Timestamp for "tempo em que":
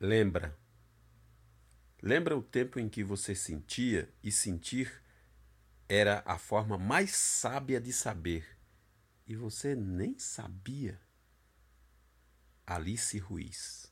2.42-3.02